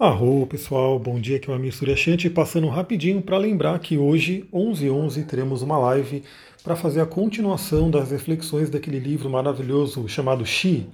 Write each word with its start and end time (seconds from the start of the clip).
Arro 0.00 0.46
pessoal, 0.46 0.96
bom 0.96 1.18
dia, 1.18 1.38
aqui 1.38 1.50
é 1.50 1.52
o 1.52 1.56
Amir 1.56 1.74
Suryashanti, 1.74 2.30
passando 2.30 2.68
rapidinho 2.68 3.20
para 3.20 3.36
lembrar 3.36 3.76
que 3.80 3.98
hoje, 3.98 4.48
11h11, 4.54 5.26
teremos 5.26 5.60
uma 5.60 5.76
live 5.76 6.22
para 6.62 6.76
fazer 6.76 7.00
a 7.00 7.06
continuação 7.06 7.90
das 7.90 8.12
reflexões 8.12 8.70
daquele 8.70 9.00
livro 9.00 9.28
maravilhoso 9.28 10.06
chamado 10.06 10.46
Xi. 10.46 10.86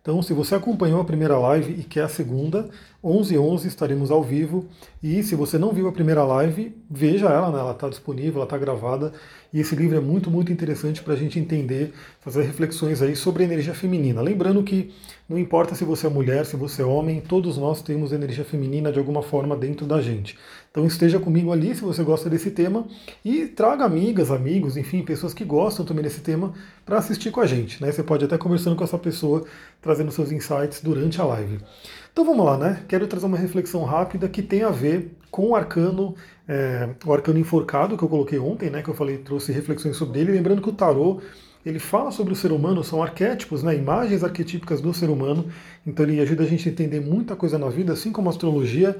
Então, 0.00 0.22
se 0.22 0.32
você 0.32 0.54
acompanhou 0.54 1.00
a 1.00 1.04
primeira 1.04 1.36
live 1.38 1.72
e 1.72 1.82
quer 1.82 2.04
a 2.04 2.08
segunda, 2.08 2.68
11h11 3.04 3.66
estaremos 3.66 4.12
ao 4.12 4.22
vivo. 4.22 4.68
E 5.02 5.24
se 5.24 5.34
você 5.34 5.58
não 5.58 5.72
viu 5.72 5.88
a 5.88 5.92
primeira 5.92 6.22
live, 6.22 6.72
veja 6.88 7.26
ela, 7.26 7.50
né? 7.50 7.58
ela 7.58 7.72
está 7.72 7.88
disponível, 7.88 8.36
ela 8.36 8.44
está 8.44 8.58
gravada. 8.58 9.12
E 9.52 9.60
esse 9.60 9.76
livro 9.76 9.96
é 9.96 10.00
muito, 10.00 10.30
muito 10.30 10.50
interessante 10.50 11.02
para 11.02 11.12
a 11.12 11.16
gente 11.16 11.38
entender, 11.38 11.92
fazer 12.20 12.42
reflexões 12.42 13.02
aí 13.02 13.14
sobre 13.14 13.42
a 13.42 13.46
energia 13.46 13.74
feminina. 13.74 14.22
Lembrando 14.22 14.62
que 14.62 14.94
não 15.28 15.38
importa 15.38 15.74
se 15.74 15.84
você 15.84 16.06
é 16.06 16.10
mulher, 16.10 16.46
se 16.46 16.56
você 16.56 16.80
é 16.80 16.84
homem, 16.84 17.20
todos 17.20 17.58
nós 17.58 17.82
temos 17.82 18.12
energia 18.12 18.44
feminina 18.44 18.90
de 18.90 18.98
alguma 18.98 19.22
forma 19.22 19.54
dentro 19.54 19.86
da 19.86 20.00
gente. 20.00 20.38
Então 20.70 20.86
esteja 20.86 21.20
comigo 21.20 21.52
ali 21.52 21.74
se 21.74 21.82
você 21.82 22.02
gosta 22.02 22.30
desse 22.30 22.50
tema 22.50 22.86
e 23.22 23.46
traga 23.46 23.84
amigas, 23.84 24.30
amigos, 24.30 24.78
enfim, 24.78 25.02
pessoas 25.02 25.34
que 25.34 25.44
gostam 25.44 25.84
também 25.84 26.02
desse 26.02 26.22
tema 26.22 26.54
para 26.86 26.96
assistir 26.96 27.30
com 27.30 27.40
a 27.40 27.46
gente. 27.46 27.82
Né? 27.82 27.92
Você 27.92 28.02
pode 28.02 28.24
até 28.24 28.38
conversando 28.38 28.74
com 28.74 28.84
essa 28.84 28.98
pessoa, 28.98 29.44
trazendo 29.82 30.10
seus 30.10 30.32
insights 30.32 30.80
durante 30.80 31.20
a 31.20 31.24
live. 31.24 31.58
Então 32.10 32.24
vamos 32.24 32.44
lá, 32.44 32.56
né? 32.56 32.84
Quero 32.88 33.06
trazer 33.06 33.26
uma 33.26 33.38
reflexão 33.38 33.84
rápida 33.84 34.28
que 34.28 34.42
tem 34.42 34.62
a 34.62 34.70
ver 34.70 35.10
com 35.32 35.48
o 35.48 35.56
arcano, 35.56 36.14
é, 36.46 36.90
o 37.06 37.12
arcano 37.12 37.38
enforcado 37.38 37.96
que 37.96 38.04
eu 38.04 38.08
coloquei 38.08 38.38
ontem, 38.38 38.70
né? 38.70 38.82
Que 38.82 38.90
eu 38.90 38.94
falei, 38.94 39.16
trouxe 39.18 39.50
reflexões 39.50 39.96
sobre 39.96 40.20
ele. 40.20 40.30
Lembrando 40.30 40.60
que 40.60 40.68
o 40.68 40.72
tarô 40.72 41.20
ele 41.64 41.78
fala 41.78 42.10
sobre 42.10 42.32
o 42.32 42.36
ser 42.36 42.52
humano, 42.52 42.84
são 42.84 43.02
arquétipos, 43.02 43.62
né, 43.62 43.74
imagens 43.74 44.24
arquetípicas 44.24 44.80
do 44.80 44.92
ser 44.92 45.08
humano, 45.08 45.46
então 45.86 46.04
ele 46.04 46.20
ajuda 46.20 46.42
a 46.42 46.46
gente 46.46 46.68
a 46.68 46.72
entender 46.72 47.00
muita 47.00 47.36
coisa 47.36 47.56
na 47.56 47.68
vida, 47.68 47.92
assim 47.92 48.10
como 48.10 48.28
a 48.28 48.32
astrologia. 48.32 48.98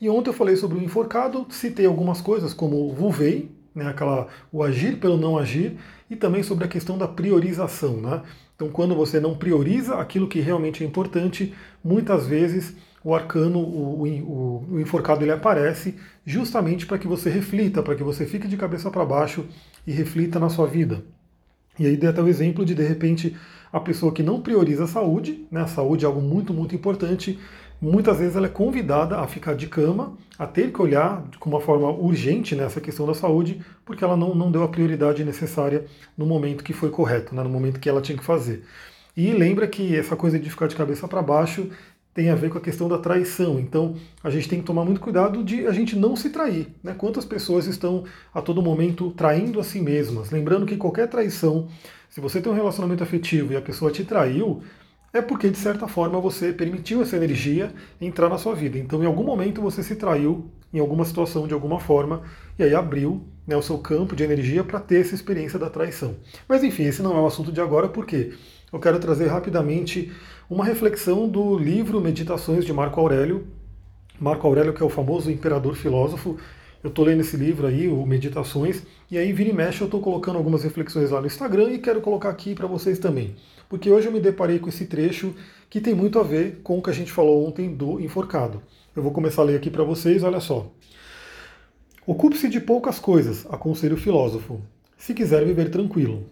E 0.00 0.08
ontem 0.08 0.30
eu 0.30 0.34
falei 0.34 0.56
sobre 0.56 0.78
o 0.78 0.82
enforcado, 0.82 1.44
citei 1.50 1.84
algumas 1.84 2.20
coisas 2.20 2.54
como 2.54 2.88
o 2.88 2.92
vulvei, 2.94 3.50
né, 3.74 3.88
aquela, 3.88 4.28
o 4.52 4.62
agir 4.62 4.98
pelo 4.98 5.16
não 5.16 5.36
agir, 5.36 5.76
e 6.08 6.14
também 6.14 6.42
sobre 6.42 6.64
a 6.64 6.68
questão 6.68 6.96
da 6.96 7.08
priorização. 7.08 7.96
Né? 7.96 8.22
Então, 8.54 8.68
quando 8.68 8.94
você 8.94 9.18
não 9.18 9.36
prioriza 9.36 9.96
aquilo 9.96 10.28
que 10.28 10.40
realmente 10.40 10.82
é 10.82 10.86
importante, 10.86 11.52
muitas 11.84 12.26
vezes 12.26 12.74
o 13.06 13.14
arcano, 13.14 13.60
o, 13.60 14.02
o, 14.02 14.66
o 14.68 14.80
enforcado, 14.80 15.22
ele 15.22 15.30
aparece 15.30 15.94
justamente 16.24 16.84
para 16.84 16.98
que 16.98 17.06
você 17.06 17.30
reflita, 17.30 17.80
para 17.80 17.94
que 17.94 18.02
você 18.02 18.26
fique 18.26 18.48
de 18.48 18.56
cabeça 18.56 18.90
para 18.90 19.04
baixo 19.04 19.46
e 19.86 19.92
reflita 19.92 20.40
na 20.40 20.48
sua 20.48 20.66
vida. 20.66 21.04
E 21.78 21.86
aí 21.86 21.96
dei 21.96 22.10
até 22.10 22.20
o 22.20 22.26
exemplo 22.26 22.64
de, 22.64 22.74
de 22.74 22.82
repente, 22.82 23.36
a 23.72 23.78
pessoa 23.78 24.12
que 24.12 24.24
não 24.24 24.40
prioriza 24.40 24.82
a 24.82 24.88
saúde, 24.88 25.46
né? 25.52 25.60
a 25.60 25.68
saúde 25.68 26.04
é 26.04 26.08
algo 26.08 26.20
muito, 26.20 26.52
muito 26.52 26.74
importante, 26.74 27.38
muitas 27.80 28.18
vezes 28.18 28.34
ela 28.34 28.46
é 28.46 28.50
convidada 28.50 29.20
a 29.20 29.28
ficar 29.28 29.54
de 29.54 29.68
cama, 29.68 30.18
a 30.36 30.44
ter 30.44 30.72
que 30.72 30.82
olhar 30.82 31.22
com 31.38 31.48
uma 31.48 31.60
forma 31.60 31.88
urgente 31.88 32.56
nessa 32.56 32.80
questão 32.80 33.06
da 33.06 33.14
saúde, 33.14 33.60
porque 33.84 34.02
ela 34.02 34.16
não, 34.16 34.34
não 34.34 34.50
deu 34.50 34.64
a 34.64 34.68
prioridade 34.68 35.24
necessária 35.24 35.84
no 36.18 36.26
momento 36.26 36.64
que 36.64 36.72
foi 36.72 36.90
correto, 36.90 37.36
né, 37.36 37.44
no 37.44 37.50
momento 37.50 37.78
que 37.78 37.88
ela 37.88 38.02
tinha 38.02 38.18
que 38.18 38.24
fazer. 38.24 38.64
E 39.16 39.32
lembra 39.32 39.66
que 39.66 39.96
essa 39.96 40.14
coisa 40.14 40.38
de 40.38 40.50
ficar 40.50 40.66
de 40.66 40.76
cabeça 40.76 41.08
para 41.08 41.22
baixo 41.22 41.70
tem 42.16 42.30
a 42.30 42.34
ver 42.34 42.48
com 42.48 42.56
a 42.56 42.60
questão 42.62 42.88
da 42.88 42.96
traição. 42.96 43.60
Então 43.60 43.94
a 44.24 44.30
gente 44.30 44.48
tem 44.48 44.58
que 44.58 44.64
tomar 44.64 44.86
muito 44.86 45.02
cuidado 45.02 45.44
de 45.44 45.66
a 45.66 45.70
gente 45.70 45.94
não 45.94 46.16
se 46.16 46.30
trair. 46.30 46.68
Né? 46.82 46.94
Quantas 46.96 47.26
pessoas 47.26 47.66
estão 47.66 48.04
a 48.32 48.40
todo 48.40 48.62
momento 48.62 49.10
traindo 49.10 49.60
a 49.60 49.62
si 49.62 49.82
mesmas? 49.82 50.30
Lembrando 50.30 50.64
que 50.64 50.78
qualquer 50.78 51.08
traição, 51.08 51.68
se 52.08 52.18
você 52.18 52.40
tem 52.40 52.50
um 52.50 52.54
relacionamento 52.54 53.02
afetivo 53.02 53.52
e 53.52 53.56
a 53.56 53.60
pessoa 53.60 53.90
te 53.90 54.02
traiu, 54.02 54.62
é 55.16 55.22
porque 55.22 55.48
de 55.48 55.58
certa 55.58 55.88
forma 55.88 56.20
você 56.20 56.52
permitiu 56.52 57.02
essa 57.02 57.16
energia 57.16 57.72
entrar 58.00 58.28
na 58.28 58.38
sua 58.38 58.54
vida. 58.54 58.78
Então, 58.78 59.02
em 59.02 59.06
algum 59.06 59.24
momento 59.24 59.60
você 59.60 59.82
se 59.82 59.96
traiu 59.96 60.50
em 60.72 60.78
alguma 60.78 61.04
situação 61.04 61.46
de 61.46 61.54
alguma 61.54 61.80
forma 61.80 62.22
e 62.58 62.62
aí 62.62 62.74
abriu 62.74 63.22
né, 63.46 63.56
o 63.56 63.62
seu 63.62 63.78
campo 63.78 64.14
de 64.14 64.24
energia 64.24 64.64
para 64.64 64.80
ter 64.80 65.00
essa 65.00 65.14
experiência 65.14 65.58
da 65.58 65.70
traição. 65.70 66.16
Mas 66.48 66.62
enfim, 66.64 66.84
esse 66.84 67.02
não 67.02 67.16
é 67.16 67.20
o 67.20 67.26
assunto 67.26 67.52
de 67.52 67.60
agora, 67.60 67.88
porque 67.88 68.32
eu 68.72 68.78
quero 68.78 68.98
trazer 68.98 69.26
rapidamente 69.26 70.12
uma 70.50 70.64
reflexão 70.64 71.28
do 71.28 71.56
livro 71.56 72.00
Meditações 72.00 72.64
de 72.64 72.72
Marco 72.72 73.00
Aurélio. 73.00 73.46
Marco 74.20 74.46
Aurélio, 74.46 74.72
que 74.72 74.82
é 74.82 74.86
o 74.86 74.90
famoso 74.90 75.30
imperador 75.30 75.74
filósofo, 75.74 76.36
eu 76.86 76.90
estou 76.90 77.04
lendo 77.04 77.20
esse 77.20 77.36
livro 77.36 77.66
aí, 77.66 77.88
o 77.88 78.06
Meditações, 78.06 78.84
e 79.10 79.18
aí 79.18 79.32
vira 79.32 79.50
e 79.50 79.52
mexe 79.52 79.80
eu 79.80 79.86
estou 79.86 80.00
colocando 80.00 80.36
algumas 80.36 80.62
reflexões 80.62 81.10
lá 81.10 81.20
no 81.20 81.26
Instagram 81.26 81.72
e 81.72 81.78
quero 81.78 82.00
colocar 82.00 82.30
aqui 82.30 82.54
para 82.54 82.68
vocês 82.68 82.96
também. 83.00 83.34
Porque 83.68 83.90
hoje 83.90 84.06
eu 84.06 84.12
me 84.12 84.20
deparei 84.20 84.60
com 84.60 84.68
esse 84.68 84.86
trecho 84.86 85.34
que 85.68 85.80
tem 85.80 85.92
muito 85.92 86.16
a 86.20 86.22
ver 86.22 86.60
com 86.62 86.78
o 86.78 86.82
que 86.82 86.88
a 86.88 86.92
gente 86.92 87.10
falou 87.10 87.44
ontem 87.44 87.74
do 87.74 88.00
enforcado. 88.00 88.62
Eu 88.94 89.02
vou 89.02 89.10
começar 89.10 89.42
a 89.42 89.44
ler 89.46 89.56
aqui 89.56 89.68
para 89.68 89.82
vocês, 89.82 90.22
olha 90.22 90.38
só. 90.38 90.72
Ocupe-se 92.06 92.48
de 92.48 92.60
poucas 92.60 93.00
coisas, 93.00 93.44
aconselho 93.50 93.96
o 93.96 94.00
filósofo, 94.00 94.62
se 94.96 95.12
quiser 95.12 95.44
viver 95.44 95.72
tranquilo. 95.72 96.30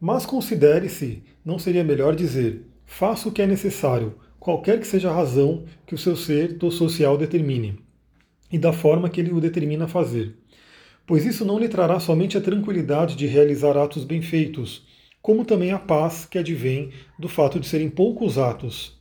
Mas 0.00 0.26
considere-se, 0.26 1.22
não 1.44 1.60
seria 1.60 1.84
melhor 1.84 2.16
dizer, 2.16 2.66
faça 2.84 3.28
o 3.28 3.32
que 3.32 3.40
é 3.40 3.46
necessário, 3.46 4.16
qualquer 4.40 4.80
que 4.80 4.86
seja 4.86 5.10
a 5.10 5.14
razão 5.14 5.64
que 5.86 5.94
o 5.94 5.98
seu 5.98 6.16
ser 6.16 6.58
social 6.72 7.16
determine 7.16 7.78
e 8.52 8.58
da 8.58 8.72
forma 8.72 9.08
que 9.08 9.20
ele 9.20 9.32
o 9.32 9.40
determina 9.40 9.88
fazer. 9.88 10.36
Pois 11.06 11.24
isso 11.24 11.44
não 11.44 11.58
lhe 11.58 11.68
trará 11.68 11.98
somente 11.98 12.38
a 12.38 12.40
tranquilidade 12.40 13.16
de 13.16 13.26
realizar 13.26 13.76
atos 13.76 14.04
bem 14.04 14.22
feitos, 14.22 14.86
como 15.20 15.44
também 15.44 15.72
a 15.72 15.78
paz 15.78 16.24
que 16.24 16.38
advém 16.38 16.90
do 17.18 17.28
fato 17.28 17.58
de 17.58 17.66
serem 17.66 17.88
poucos 17.88 18.38
atos. 18.38 19.00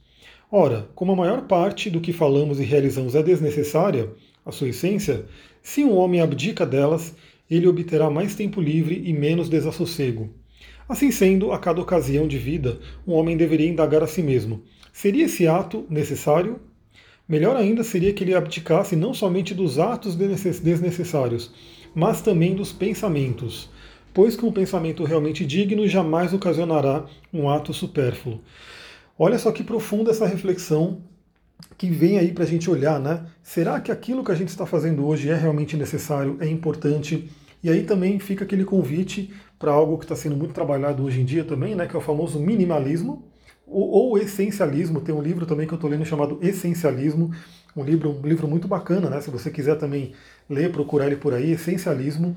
Ora, 0.52 0.90
como 0.96 1.12
a 1.12 1.16
maior 1.16 1.44
parte 1.48 1.90
do 1.90 2.02
que 2.02 2.12
falamos 2.12 2.60
e 2.60 2.64
realizamos 2.64 3.16
é 3.16 3.22
desnecessária, 3.22 4.10
a 4.46 4.52
sua 4.52 4.70
essência, 4.70 5.26
se 5.62 5.84
um 5.84 5.96
homem 5.96 6.22
abdica 6.22 6.66
delas, 6.66 7.16
ele 7.50 7.68
obterá 7.68 8.10
mais 8.10 8.36
tempo 8.36 8.62
livre 8.62 9.02
e 9.06 9.14
menos 9.14 9.50
desassossego. 9.50 10.30
Assim 10.90 11.12
sendo, 11.12 11.52
a 11.52 11.60
cada 11.60 11.80
ocasião 11.82 12.28
de 12.28 12.38
vida, 12.38 12.80
um 13.08 13.14
homem 13.14 13.38
deveria 13.38 13.70
indagar 13.70 14.04
a 14.04 14.08
si 14.08 14.22
mesmo: 14.22 14.64
seria 14.92 15.26
esse 15.26 15.48
ato 15.48 15.86
necessário 15.90 16.60
Melhor 17.28 17.56
ainda 17.56 17.84
seria 17.84 18.14
que 18.14 18.24
ele 18.24 18.36
abdicasse 18.36 18.96
não 18.96 19.14
somente 19.14 19.54
dos 19.54 19.80
atos 19.80 20.16
desnecessários, 20.16 21.54
mas 21.94 22.22
também 22.22 22.56
dos 22.56 22.74
pensamentos, 22.74 23.70
pois 24.14 24.36
que 24.36 24.46
um 24.46 24.52
pensamento 24.52 25.04
realmente 25.04 25.46
digno 25.46 25.88
jamais 25.88 26.34
ocasionará 26.34 27.06
um 27.34 27.50
ato 27.50 27.74
supérfluo. 27.74 28.42
Olha 29.18 29.38
só 29.38 29.52
que 29.52 29.64
profunda 29.64 30.12
essa 30.12 30.26
reflexão 30.26 31.04
que 31.78 31.90
vem 31.90 32.18
aí 32.18 32.32
para 32.32 32.44
a 32.44 32.48
gente 32.48 32.70
olhar, 32.70 33.00
né? 33.00 33.26
Será 33.44 33.80
que 33.80 33.92
aquilo 33.92 34.24
que 34.24 34.32
a 34.32 34.36
gente 34.36 34.50
está 34.50 34.66
fazendo 34.66 35.06
hoje 35.06 35.30
é 35.30 35.36
realmente 35.36 35.78
necessário, 35.78 36.38
é 36.40 36.48
importante? 36.48 37.30
E 37.64 37.70
aí 37.70 37.84
também 37.84 38.20
fica 38.20 38.44
aquele 38.44 38.66
convite 38.66 39.32
para 39.60 39.72
algo 39.72 39.98
que 39.98 40.06
está 40.06 40.16
sendo 40.16 40.36
muito 40.36 40.54
trabalhado 40.54 41.04
hoje 41.04 41.22
em 41.22 41.26
dia 41.26 41.44
também, 41.44 41.76
né? 41.76 41.86
Que 41.86 41.96
é 41.96 42.00
o 42.00 42.02
famoso 42.02 42.40
minimalismo, 42.40 43.31
ou, 43.68 44.18
essencialismo, 44.18 45.02
tem 45.02 45.16
um 45.16 45.22
livro 45.22 45.46
também 45.46 45.66
que 45.66 45.74
eu 45.74 45.78
estou 45.78 45.90
lendo 45.90 46.06
chamado 46.06 46.38
Essencialismo, 46.42 47.32
um 47.76 47.84
livro, 47.84 48.10
um 48.10 48.28
livro 48.28 48.48
muito 48.48 48.68
bacana, 48.68 49.10
né? 49.10 49.22
Se 49.22 49.30
você 49.30 49.50
quiser 49.50 49.76
também 49.78 50.14
ler, 50.50 50.72
procurar 50.72 51.08
ele 51.08 51.16
por 51.16 51.34
aí, 51.34 51.52
Essencialismo. 51.52 52.36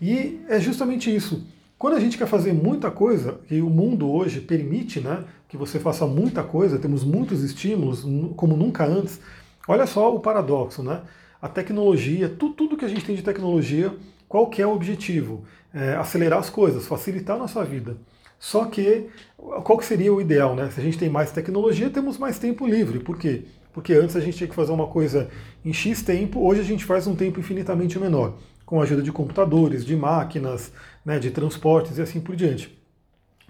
E 0.00 0.40
é 0.48 0.60
justamente 0.60 1.14
isso. 1.14 1.46
Quando 1.78 1.96
a 1.96 2.00
gente 2.00 2.16
quer 2.16 2.26
fazer 2.26 2.52
muita 2.52 2.90
coisa, 2.90 3.40
e 3.50 3.60
o 3.60 3.68
mundo 3.68 4.10
hoje 4.10 4.40
permite 4.40 5.00
né, 5.00 5.24
que 5.48 5.56
você 5.56 5.78
faça 5.78 6.06
muita 6.06 6.42
coisa, 6.42 6.78
temos 6.78 7.04
muitos 7.04 7.42
estímulos, 7.42 8.04
como 8.36 8.56
nunca 8.56 8.86
antes, 8.86 9.20
olha 9.66 9.86
só 9.86 10.14
o 10.14 10.20
paradoxo, 10.20 10.82
né? 10.82 11.02
A 11.40 11.48
tecnologia, 11.48 12.28
tudo, 12.28 12.54
tudo 12.54 12.76
que 12.76 12.84
a 12.84 12.88
gente 12.88 13.04
tem 13.04 13.14
de 13.14 13.22
tecnologia, 13.22 13.94
qual 14.28 14.46
que 14.48 14.62
é 14.62 14.66
o 14.66 14.72
objetivo? 14.72 15.44
É 15.72 15.94
acelerar 15.94 16.38
as 16.38 16.48
coisas, 16.48 16.86
facilitar 16.86 17.36
a 17.36 17.40
nossa 17.40 17.62
vida. 17.64 17.96
Só 18.44 18.66
que, 18.66 19.06
qual 19.38 19.78
que 19.78 19.86
seria 19.86 20.12
o 20.12 20.20
ideal? 20.20 20.54
Né? 20.54 20.68
Se 20.70 20.78
a 20.78 20.82
gente 20.82 20.98
tem 20.98 21.08
mais 21.08 21.32
tecnologia, 21.32 21.88
temos 21.88 22.18
mais 22.18 22.38
tempo 22.38 22.66
livre. 22.66 22.98
Por 22.98 23.16
quê? 23.16 23.44
Porque 23.72 23.94
antes 23.94 24.14
a 24.16 24.20
gente 24.20 24.36
tinha 24.36 24.46
que 24.46 24.54
fazer 24.54 24.70
uma 24.70 24.86
coisa 24.86 25.30
em 25.64 25.72
X 25.72 26.02
tempo, 26.02 26.46
hoje 26.46 26.60
a 26.60 26.64
gente 26.64 26.84
faz 26.84 27.06
um 27.06 27.16
tempo 27.16 27.40
infinitamente 27.40 27.98
menor, 27.98 28.34
com 28.66 28.78
a 28.78 28.82
ajuda 28.82 29.00
de 29.00 29.10
computadores, 29.10 29.82
de 29.82 29.96
máquinas, 29.96 30.70
né, 31.02 31.18
de 31.18 31.30
transportes 31.30 31.96
e 31.96 32.02
assim 32.02 32.20
por 32.20 32.36
diante. 32.36 32.78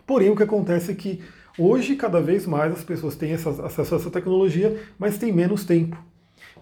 Porém, 0.07 0.31
o 0.31 0.37
que 0.37 0.45
acontece 0.45 0.93
é 0.93 0.95
que 0.95 1.21
hoje, 1.59 1.97
cada 1.97 2.21
vez 2.21 2.47
mais, 2.47 2.73
as 2.73 2.85
pessoas 2.85 3.17
têm 3.17 3.33
acesso 3.33 3.95
a 3.95 3.99
essa 3.99 4.11
tecnologia, 4.13 4.81
mas 4.97 5.19
têm 5.19 5.33
menos 5.33 5.65
tempo. 5.65 6.01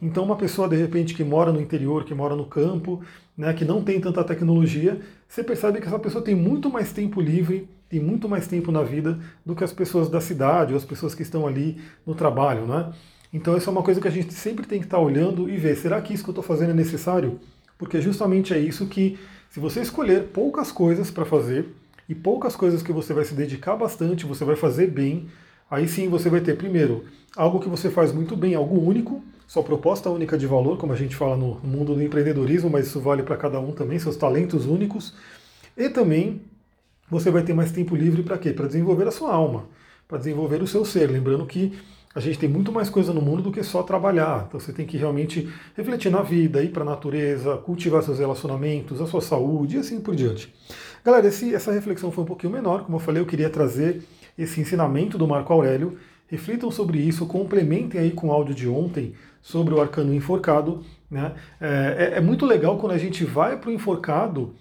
Então, 0.01 0.25
uma 0.25 0.37
pessoa, 0.37 0.67
de 0.67 0.77
repente, 0.77 1.13
que 1.13 1.23
mora 1.23 1.53
no 1.53 1.61
interior, 1.61 2.03
que 2.03 2.15
mora 2.15 2.35
no 2.35 2.47
campo, 2.47 3.03
né, 3.37 3.53
que 3.53 3.67
não 3.67 3.85
tem 3.85 4.01
tanta 4.01 4.25
tecnologia, 4.25 4.99
você 5.29 5.45
percebe 5.45 5.83
que 5.83 5.87
essa 5.87 5.99
pessoa 5.99 6.25
tem 6.25 6.35
muito 6.35 6.71
mais 6.71 6.95
tempo 6.95 7.21
livre, 7.21 7.69
tem 7.93 8.01
muito 8.01 8.27
mais 8.27 8.47
tempo 8.47 8.73
na 8.73 8.83
vida 8.83 9.19
do 9.45 9.55
que 9.55 9.63
as 9.63 9.71
pessoas 9.71 10.09
da 10.09 10.19
cidade 10.19 10.73
ou 10.73 10.79
as 10.79 10.85
pessoas 10.85 11.15
que 11.15 11.21
estão 11.21 11.47
ali 11.47 11.77
no 12.07 12.15
trabalho, 12.15 12.67
né? 12.67 12.91
Então, 13.31 13.55
isso 13.55 13.69
é 13.69 13.73
uma 13.73 13.83
coisa 13.83 14.01
que 14.01 14.09
a 14.09 14.11
gente 14.11 14.33
sempre 14.33 14.67
tem 14.67 14.79
que 14.79 14.87
estar 14.87 14.99
olhando 14.99 15.47
e 15.47 15.59
ver: 15.59 15.77
será 15.77 16.01
que 16.01 16.15
isso 16.15 16.25
que 16.25 16.31
eu 16.31 16.33
estou 16.33 16.43
fazendo 16.43 16.71
é 16.71 16.75
necessário? 16.75 17.39
Porque 17.77 18.01
justamente 18.01 18.55
é 18.55 18.59
isso 18.59 18.87
que, 18.87 19.19
se 19.51 19.61
você 19.61 19.83
escolher 19.83 20.29
poucas 20.29 20.73
coisas 20.73 21.11
para 21.11 21.27
fazer 21.27 21.69
e 22.09 22.15
poucas 22.15 22.57
coisas 22.57 22.83
que 22.83 22.93
você 22.93 23.13
vai 23.13 23.27
se 23.27 23.35
dedicar 23.35 23.77
bastante, 23.77 24.25
você 24.25 24.43
vai 24.43 24.57
fazer 24.57 24.87
bem, 24.87 25.27
aí 25.71 25.87
sim 25.87 26.09
você 26.09 26.31
vai 26.31 26.41
ter, 26.41 26.57
primeiro, 26.57 27.05
algo 27.37 27.61
que 27.61 27.69
você 27.69 27.91
faz 27.91 28.11
muito 28.11 28.35
bem, 28.35 28.55
algo 28.55 28.81
único, 28.81 29.23
sua 29.47 29.63
proposta 29.63 30.09
única 30.09 30.39
de 30.39 30.47
valor, 30.47 30.79
como 30.79 30.95
a 30.95 30.97
gente 30.97 31.15
fala 31.15 31.37
no 31.37 31.61
mundo 31.63 31.95
do 31.95 32.03
empreendedorismo, 32.03 32.71
mas 32.71 32.87
isso 32.87 33.01
vale 33.01 33.23
para 33.23 33.37
cada 33.37 33.61
um 33.61 33.71
também, 33.73 33.99
seus 33.99 34.17
talentos 34.17 34.65
únicos. 34.65 35.13
E 35.77 35.91
também 35.91 36.41
você 37.11 37.31
vai 37.31 37.43
ter 37.43 37.55
mais 37.55 37.73
tempo 37.73 37.95
livre 37.95 38.23
para 38.23 38.39
quê? 38.39 38.53
Para 38.53 38.67
desenvolver 38.67 39.07
a 39.07 39.11
sua 39.11 39.33
alma, 39.33 39.67
para 40.09 40.19
desenvolver 40.19 40.63
o 40.63 40.67
seu 40.67 40.85
ser. 40.85 41.11
Lembrando 41.11 41.45
que 41.47 41.73
a 42.15 42.21
gente 42.21 42.39
tem 42.39 42.49
muito 42.49 42.71
mais 42.71 42.91
coisa 42.91 43.13
no 43.13 43.23
mundo 43.23 43.43
do 43.43 43.53
que 43.53 43.63
só 43.63 43.83
trabalhar. 43.83 44.45
Então 44.47 44.61
você 44.61 44.73
tem 44.73 44.87
que 44.87 44.97
realmente 44.97 45.49
refletir 45.75 46.11
na 46.11 46.23
vida, 46.23 46.63
ir 46.63 46.69
para 46.69 46.83
a 46.83 46.87
natureza, 46.87 47.57
cultivar 47.57 48.03
seus 48.03 48.19
relacionamentos, 48.19 49.01
a 49.01 49.07
sua 49.07 49.23
saúde 49.23 49.77
e 49.77 49.81
assim 49.81 50.01
por 50.01 50.15
diante. 50.15 50.55
Galera, 51.05 51.27
esse, 51.27 51.55
essa 51.55 51.73
reflexão 51.73 52.13
foi 52.13 52.25
um 52.25 52.27
pouquinho 52.27 52.53
menor. 52.53 52.85
Como 52.85 52.97
eu 52.97 53.01
falei, 53.01 53.23
eu 53.23 53.27
queria 53.27 53.49
trazer 53.49 54.03
esse 54.37 54.61
ensinamento 54.61 55.17
do 55.17 55.27
Marco 55.27 55.53
Aurélio. 55.53 55.99
Reflitam 56.29 56.71
sobre 56.71 56.99
isso, 56.99 57.27
complementem 57.27 58.01
aí 58.01 58.11
com 58.11 58.29
o 58.29 58.33
áudio 58.33 58.55
de 58.55 58.69
ontem 58.69 59.15
sobre 59.41 59.75
o 59.75 59.81
arcano 59.81 60.15
enforcado. 60.15 60.83
Né? 61.11 61.33
É, 61.61 62.13
é, 62.15 62.19
é 62.19 62.21
muito 62.21 62.45
legal 62.45 62.79
quando 62.79 62.93
a 62.93 62.99
gente 62.99 63.25
vai 63.25 63.57
para 63.59 63.71
o 63.71 63.73
enforcado 63.73 64.55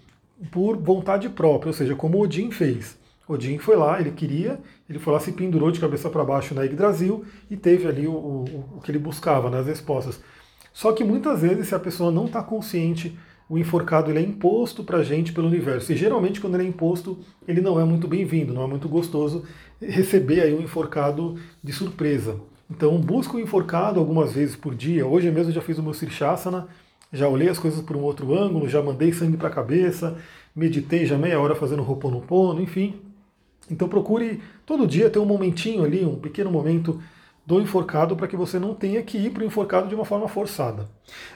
por 0.50 0.78
vontade 0.78 1.30
própria, 1.30 1.70
ou 1.70 1.74
seja, 1.74 1.96
como 1.96 2.20
Odin 2.22 2.52
fez. 2.52 2.98
Odin 3.28 3.58
foi 3.58 3.76
lá, 3.76 4.00
ele 4.00 4.12
queria, 4.12 4.60
ele 4.90 5.00
foi 5.00 5.14
lá, 5.14 5.20
se 5.20 5.32
pendurou 5.32 5.72
de 5.72 5.80
cabeça 5.80 6.10
para 6.10 6.24
baixo 6.24 6.54
na 6.54 6.64
Yggdrasil 6.64 7.24
e 7.50 7.56
teve 7.56 7.88
ali 7.88 8.08
o, 8.08 8.12
o, 8.12 8.76
o 8.78 8.82
que 8.82 8.92
ele 8.92 9.00
buscava, 9.00 9.50
né, 9.50 9.62
respostas. 9.62 10.20
Só 10.74 10.92
que 10.92 11.04
muitas 11.04 11.42
vezes, 11.42 11.68
se 11.68 11.76
a 11.76 11.80
pessoa 11.80 12.12
não 12.12 12.26
está 12.26 12.42
consciente, 12.42 13.18
o 13.50 13.58
enforcado 13.58 14.10
ele 14.10 14.20
é 14.20 14.22
imposto 14.22 14.84
para 14.84 15.00
a 15.00 15.04
gente 15.04 15.34
pelo 15.34 15.48
universo. 15.48 15.92
E 15.92 15.96
geralmente, 15.96 16.40
quando 16.40 16.56
ele 16.56 16.64
é 16.64 16.68
imposto, 16.68 17.20
ele 17.46 17.60
não 17.60 17.80
é 17.80 17.84
muito 17.84 18.08
bem-vindo, 18.08 18.54
não 18.54 18.64
é 18.64 18.68
muito 18.68 18.88
gostoso 18.88 19.44
receber 19.82 20.42
aí 20.42 20.54
um 20.54 20.62
enforcado 20.62 21.36
de 21.62 21.74
surpresa. 21.74 22.40
Então, 22.70 22.98
busca 22.98 23.36
o 23.36 23.40
enforcado 23.40 24.00
algumas 24.00 24.32
vezes 24.32 24.56
por 24.56 24.74
dia. 24.74 25.06
Hoje 25.06 25.30
mesmo 25.30 25.50
eu 25.50 25.56
já 25.56 25.62
fiz 25.62 25.78
o 25.78 25.84
meu 25.84 25.94
Sirshasana, 25.94 26.70
já 27.12 27.28
olhei 27.28 27.50
as 27.50 27.60
coisas 27.60 27.82
por 27.82 27.96
um 27.96 28.02
outro 28.02 28.38
ângulo, 28.38 28.70
já 28.70 28.82
mandei 28.82 29.12
sangue 29.12 29.38
para 29.38 29.50
a 29.50 29.52
cabeça, 29.52 30.18
meditei 30.56 31.06
já 31.06 31.18
meia 31.18 31.40
hora 31.40 31.56
fazendo 31.56 31.84
Ho'oponopono, 31.84 32.62
enfim. 32.62 32.96
Então 33.70 33.88
procure 33.88 34.42
todo 34.66 34.88
dia 34.88 35.10
ter 35.10 35.20
um 35.20 35.26
momentinho 35.26 35.84
ali, 35.84 36.06
um 36.06 36.16
pequeno 36.16 36.52
momento 36.52 37.02
do 37.46 37.60
enforcado 37.60 38.16
para 38.16 38.28
que 38.28 38.38
você 38.38 38.60
não 38.60 38.74
tenha 38.74 39.02
que 39.02 39.18
ir 39.18 39.32
para 39.32 39.44
o 39.44 39.46
enforcado 39.46 39.88
de 39.88 39.96
uma 39.96 40.06
forma 40.06 40.28
forçada. 40.28 40.88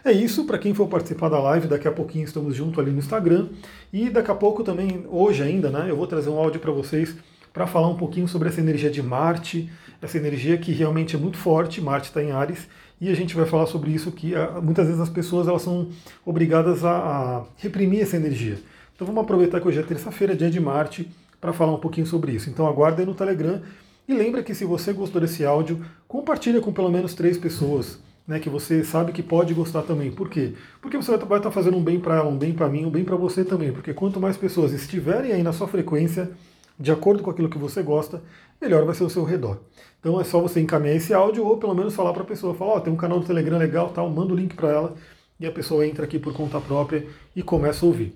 É 0.04 0.12
isso, 0.12 0.45
para 0.45 0.57
quem 0.57 0.74
for 0.74 0.88
participar 0.88 1.30
da 1.30 1.39
live, 1.39 1.68
daqui 1.68 1.88
a 1.88 1.92
pouquinho 1.92 2.25
estamos 2.25 2.56
junto 2.56 2.80
ali 2.80 2.92
no 2.92 3.00
Instagram 3.00 3.50
e 3.92 4.10
daqui 4.10 4.31
a 4.31 4.36
pouco 4.36 4.63
também, 4.63 5.06
hoje 5.10 5.44
ainda, 5.44 5.69
né, 5.69 5.88
eu 5.89 5.95
vou 5.95 6.07
trazer 6.07 6.30
um 6.30 6.38
áudio 6.38 6.60
para 6.60 6.71
vocês 6.71 7.16
para 7.51 7.66
falar 7.66 7.88
um 7.88 7.95
pouquinho 7.95 8.28
sobre 8.28 8.50
essa 8.50 8.60
energia 8.60 8.89
de 8.89 9.01
Marte, 9.01 9.69
essa 10.06 10.18
energia 10.18 10.57
que 10.57 10.72
realmente 10.72 11.16
é 11.16 11.19
muito 11.19 11.38
forte, 11.38 11.81
Marte 11.81 12.07
está 12.07 12.24
em 12.24 12.31
Ares, 12.31 12.68
e 13.00 13.10
a 13.10 13.13
gente 13.13 13.36
vai 13.36 13.46
falar 13.46 13.66
sobre 13.66 13.92
isso 13.92 14.12
que 14.12 14.34
ah, 14.34 14.60
muitas 14.63 14.88
vezes 14.88 15.02
as 15.02 15.10
pessoas 15.10 15.48
elas 15.48 15.62
são 15.62 15.90
obrigadas 16.25 16.86
a, 16.86 16.96
a 16.96 17.44
reprimir 17.57 18.02
essa 18.02 18.16
energia. 18.16 18.57
Então 18.96 19.06
vamos 19.06 19.24
aproveitar 19.24 19.60
que 19.60 19.68
hoje 19.68 19.80
é 19.80 19.84
terça-feira, 19.84 20.36
dia 20.36 20.50
de 20.50 20.60
Marte, 20.60 21.10
para 21.42 21.52
falar 21.52 21.74
um 21.74 21.80
pouquinho 21.80 22.07
sobre 22.07 22.31
isso. 22.31 22.50
Então 22.50 22.66
aguarda 22.66 23.02
aí 23.02 23.06
no 23.06 23.13
Telegram 23.13 23.62
e 24.07 24.13
lembra 24.13 24.42
que 24.42 24.56
se 24.56 24.63
você 24.63 24.94
gostou 24.94 25.19
desse 25.19 25.44
áudio, 25.44 25.84
compartilha 26.07 26.62
com 26.62 26.72
pelo 26.72 26.90
menos 26.90 27.13
três 27.13 27.38
pessoas, 27.38 28.00
né, 28.28 28.40
que 28.40 28.50
você 28.50 28.84
sabe 28.84 29.12
que 29.12 29.22
pode 29.22 29.54
gostar 29.54 29.81
também. 29.81 30.12
Por 30.12 30.30
quê? 30.30 30.54
Porque 30.81 30.96
você 30.96 31.18
vai 31.18 31.40
estar 31.40 31.52
fazendo 31.52 31.78
um 31.78 31.84
bem 31.84 32.00
para 32.00 32.16
ela, 32.16 32.30
um 32.30 32.38
bem 32.38 32.54
para 32.54 32.69
mim, 32.69 32.86
um 32.86 32.90
bem 32.90 33.04
para 33.04 33.16
você 33.16 33.44
também. 33.44 33.72
Porque 33.72 33.94
quanto 33.94 34.19
mais 34.19 34.38
pessoas 34.38 34.72
estiverem 34.72 35.31
aí 35.34 35.44
na 35.44 35.52
sua 35.52 35.68
frequência, 35.68 36.31
de 36.80 36.92
acordo 36.92 37.24
com 37.24 37.30
aquilo 37.30 37.50
que 37.50 37.57
você 37.57 37.81
gosta, 37.81 38.22
melhor 38.62 38.86
vai 38.86 38.95
ser 38.95 39.04
o 39.04 39.10
seu 39.10 39.24
redor. 39.24 39.60
Então 40.00 40.19
é 40.19 40.24
só 40.24 40.39
você 40.39 40.60
encaminhar 40.60 40.95
esse 40.95 41.13
áudio 41.13 41.45
ou 41.45 41.57
pelo 41.57 41.74
menos 41.74 41.95
falar 41.95 42.13
para 42.13 42.24
a 42.24 42.25
pessoa, 42.25 42.54
falar, 42.54 42.74
ó, 42.74 42.77
oh, 42.77 42.81
tem 42.81 42.94
um 42.94 42.98
canal 42.98 43.19
do 43.19 43.25
Telegram 43.25 43.57
legal, 43.57 43.89
tal, 43.89 44.10
manda 44.10 44.33
o 44.33 44.36
link 44.36 44.56
para 44.56 44.69
ela 44.69 44.95
e 45.39 45.45
a 45.45 45.51
pessoa 45.51 45.86
entra 45.86 46.06
aqui 46.06 46.19
por 46.19 46.33
conta 46.33 46.60
própria 46.60 47.07
e 47.36 47.42
começa 47.42 47.86
a 47.86 47.88
ouvir. 47.88 48.16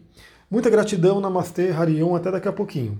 Muita 0.49 0.69
gratidão, 0.69 1.19
Namastê, 1.19 1.71
Harion, 1.71 2.15
até 2.15 2.31
daqui 2.31 2.47
a 2.47 2.53
pouquinho. 2.53 2.99